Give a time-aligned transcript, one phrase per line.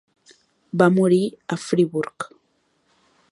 [0.81, 1.21] Va morir
[1.55, 2.27] a Friburg.